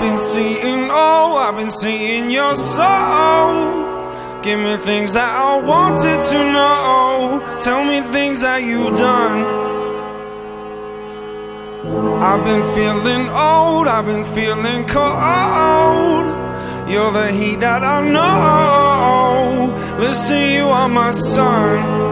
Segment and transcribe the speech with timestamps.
[0.00, 4.40] I've been seeing, oh, I've been seeing your soul.
[4.40, 7.58] Give me things that I wanted to know.
[7.60, 9.44] Tell me things that you've done.
[12.22, 16.24] I've been feeling old, I've been feeling cold.
[16.88, 19.98] You're the heat that I know.
[19.98, 22.09] Listen, you are my sun.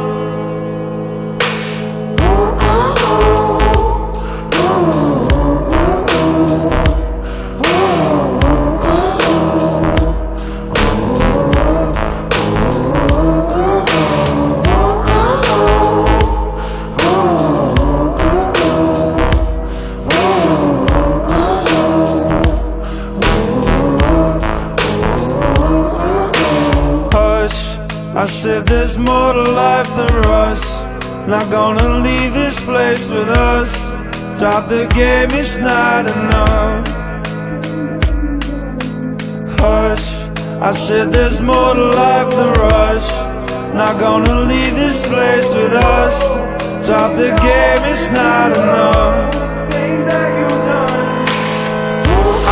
[28.28, 30.62] Said there's more to life than rush.
[31.26, 33.90] Not gonna leave this place with us.
[34.38, 36.86] Drop the game, it's not enough.
[39.58, 40.06] Hush,
[40.60, 43.08] I said there's more to life than rush.
[43.74, 46.36] Not gonna leave this place with us.
[46.86, 49.34] Drop the game, it's not enough.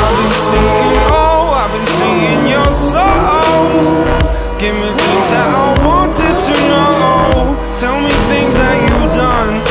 [0.01, 4.46] I've been seeing, oh, I've been seeing your soul.
[4.59, 7.77] Give me things that I wanted to know.
[7.77, 9.66] Tell me things that you've done.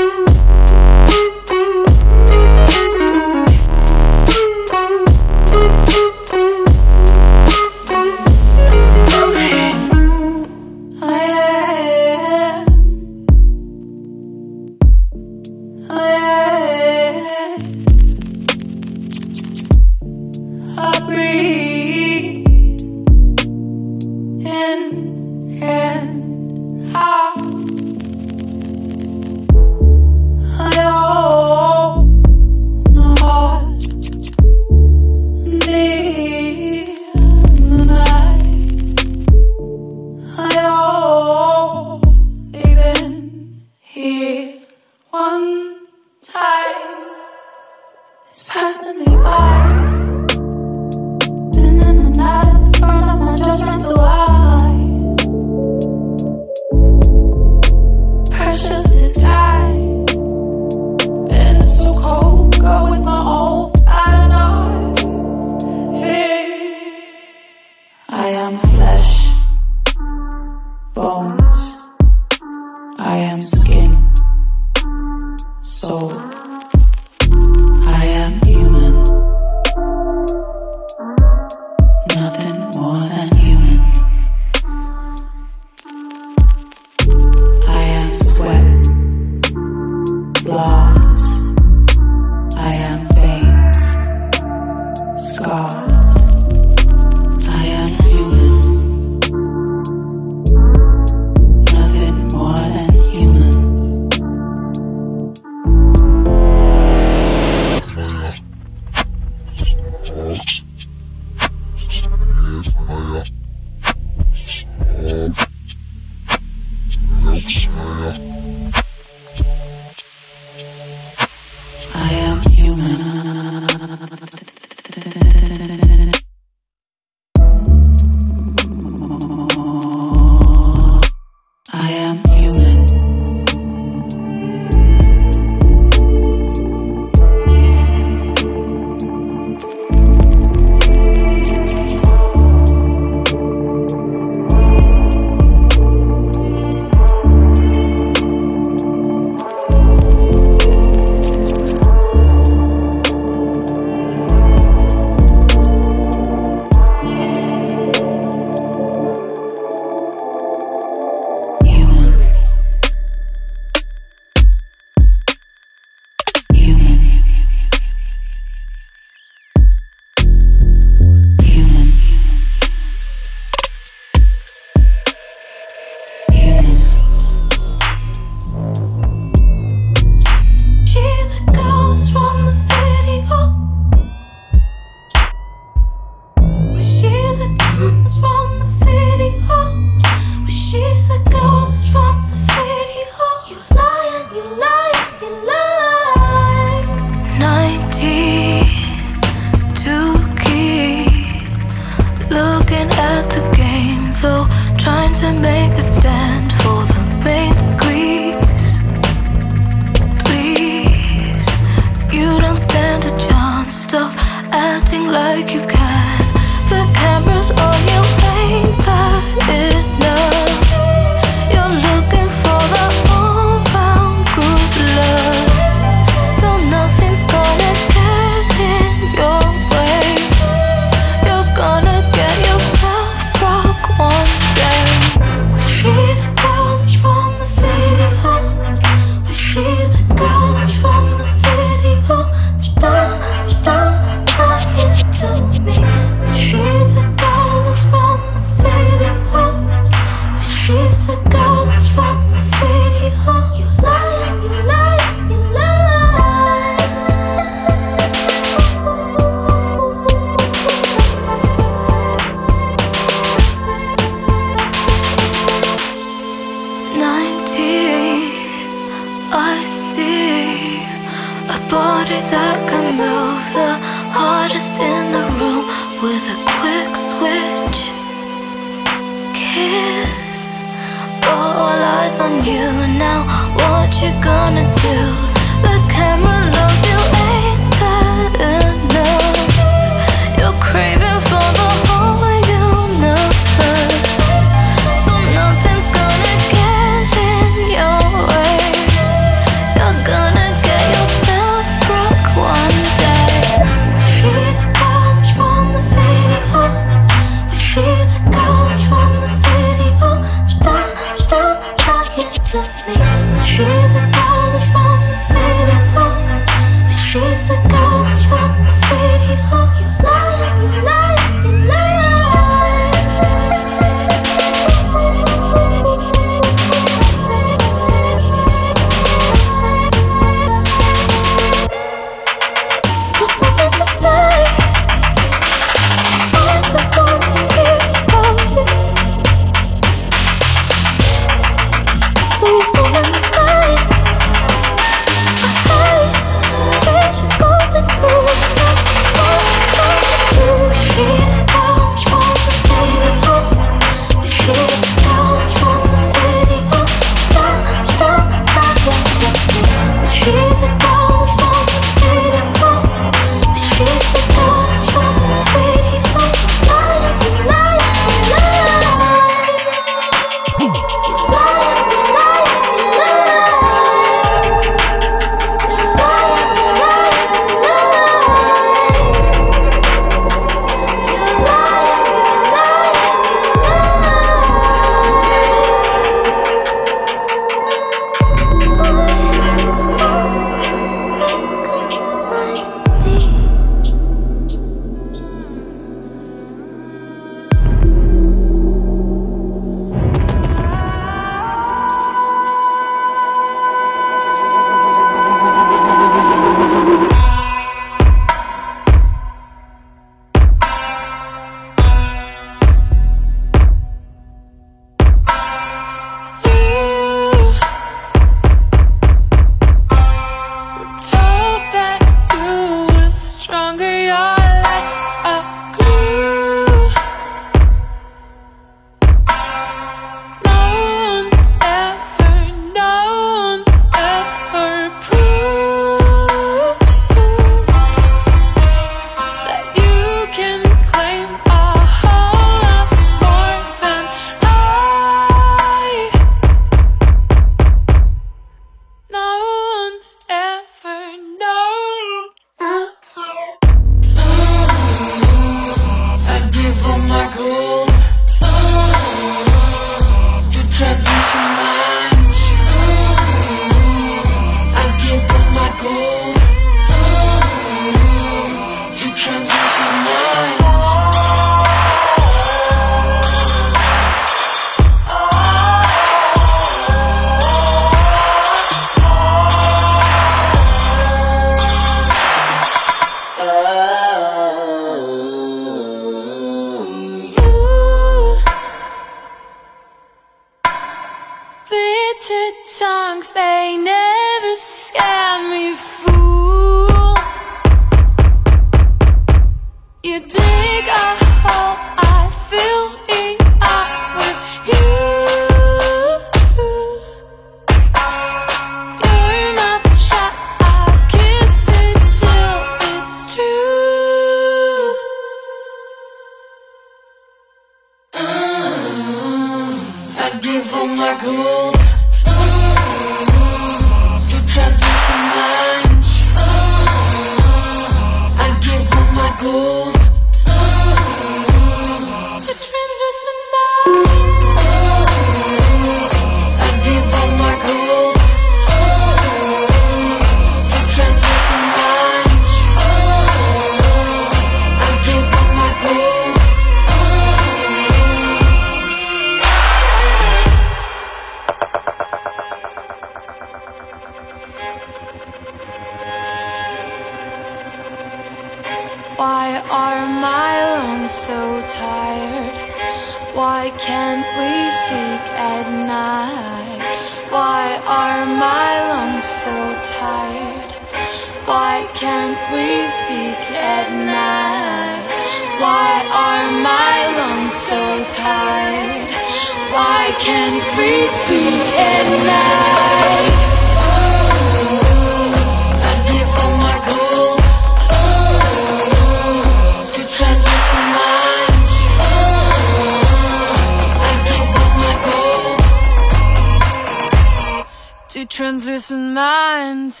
[598.40, 600.00] Translucent minds.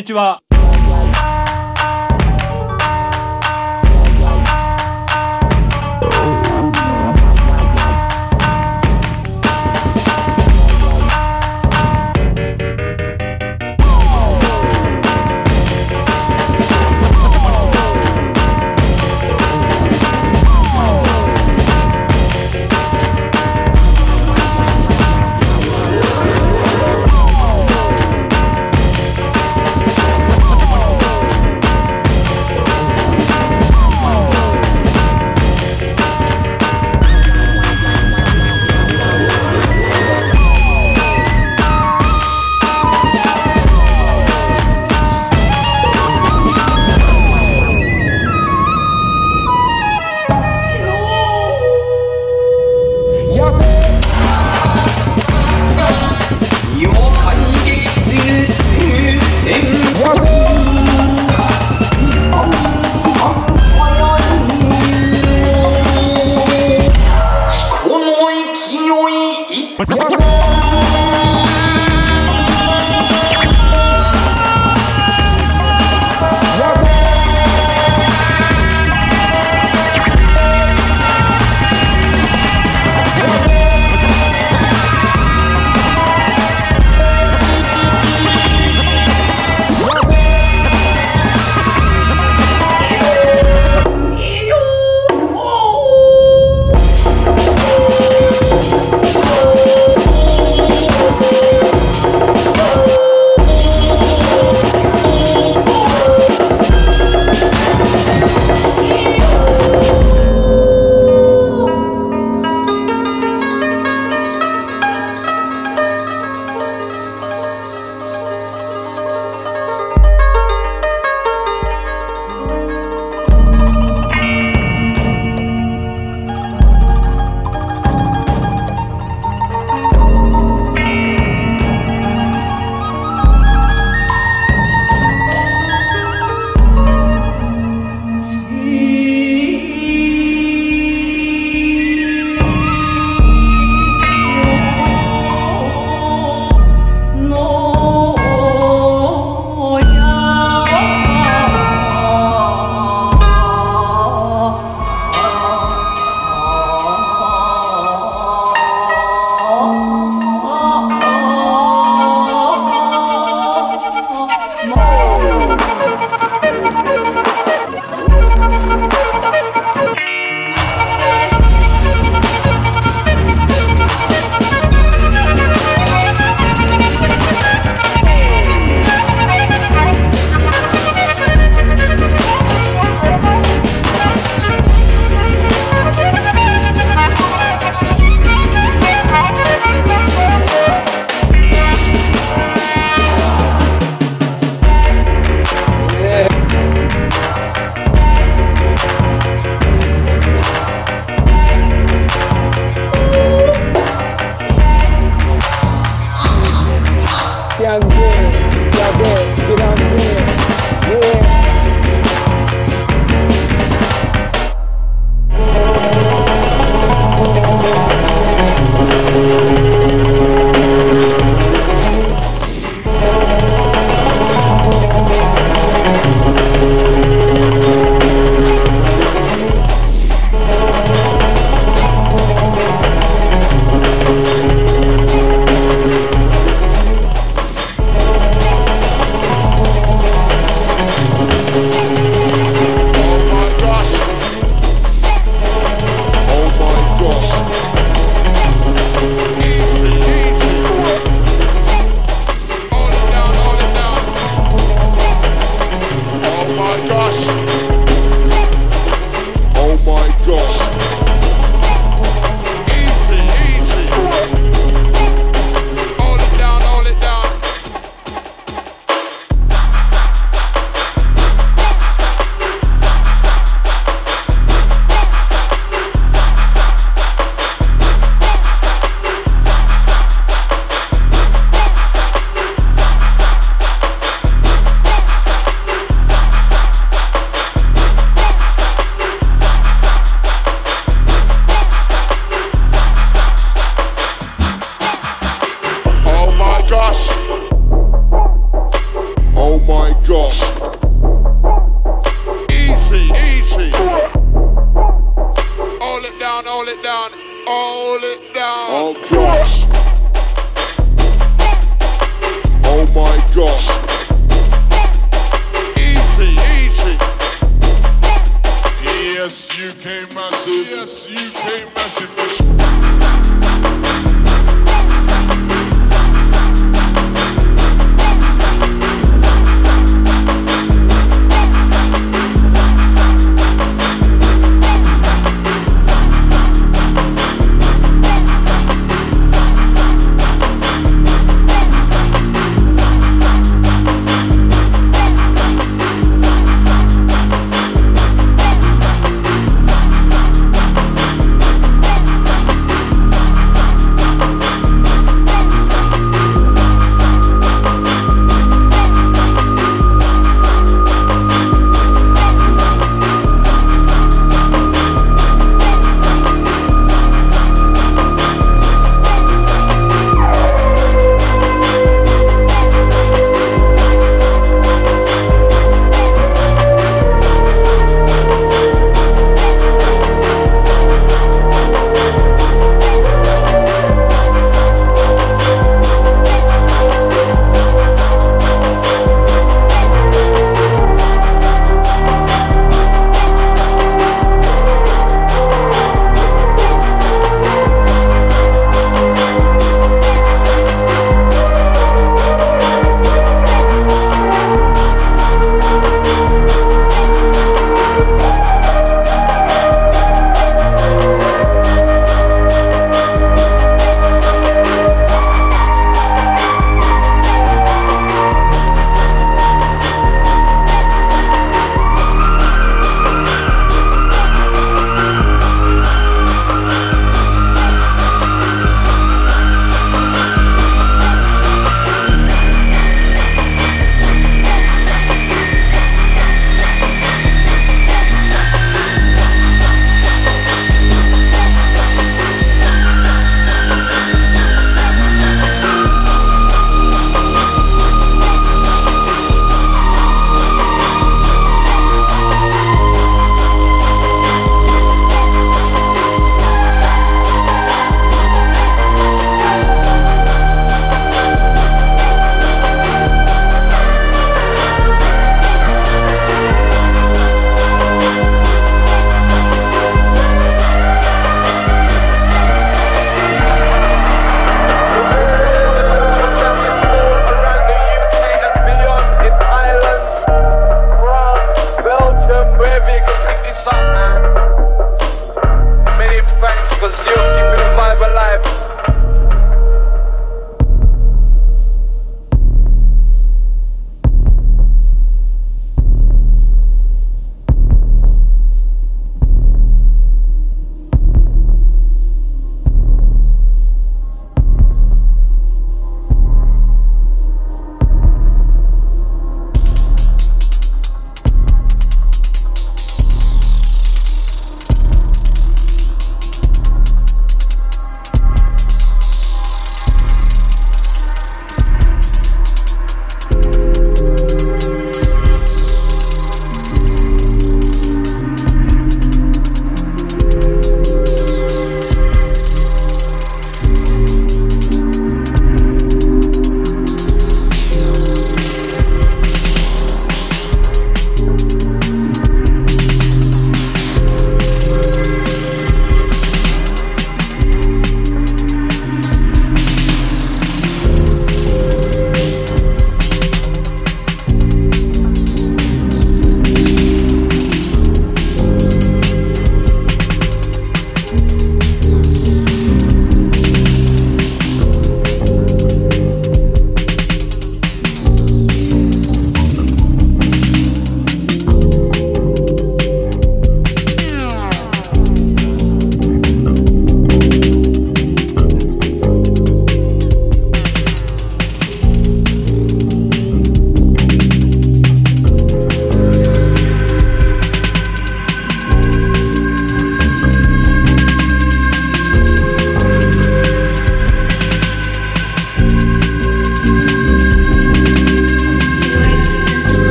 [0.00, 0.49] にちは。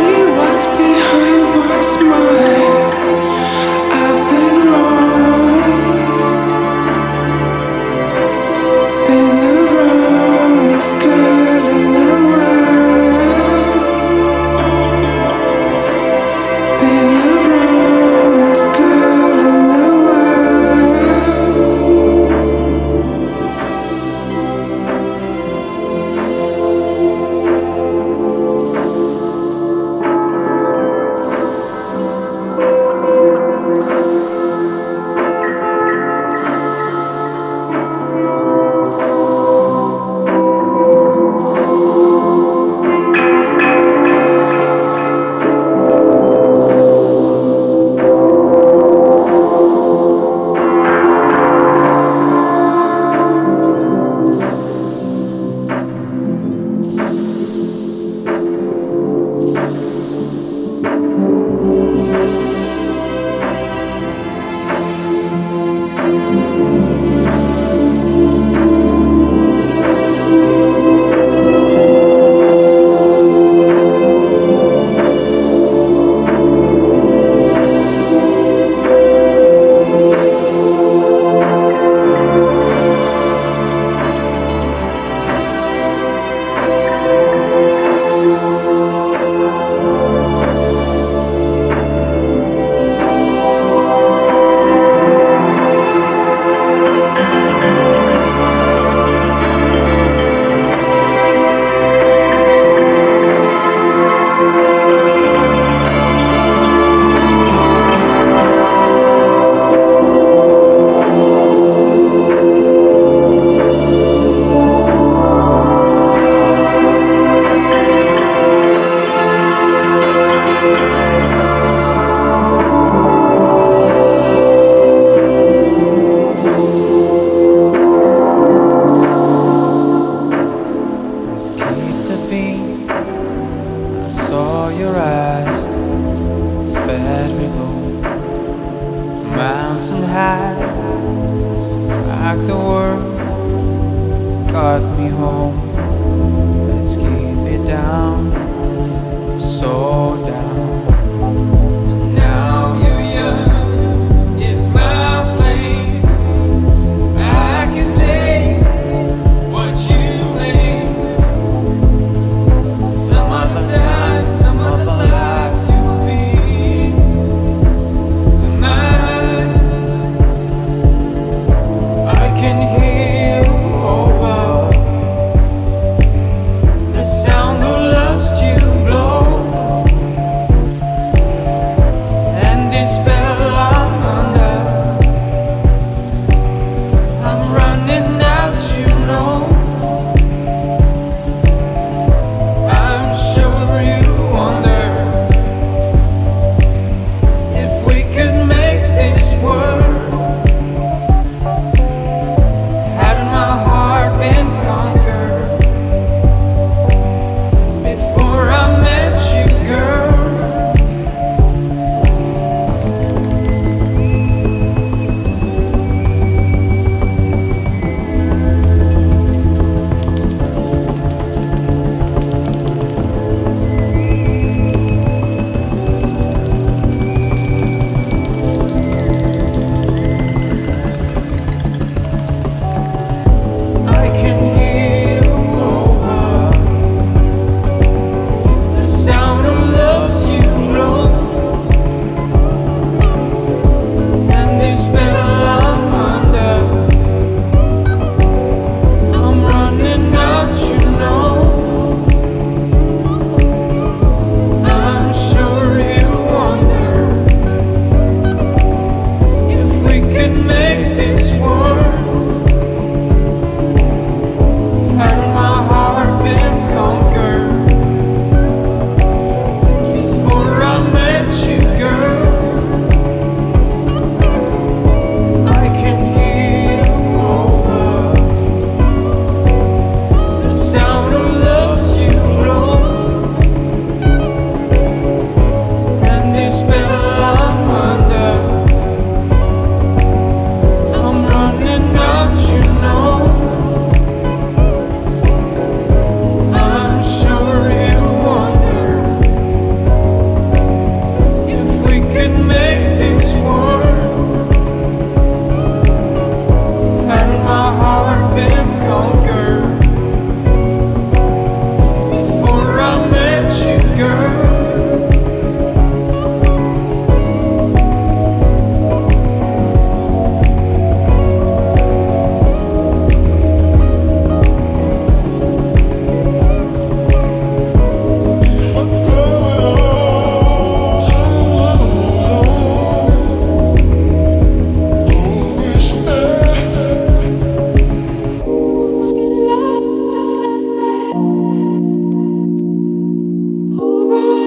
[344.11, 344.40] road.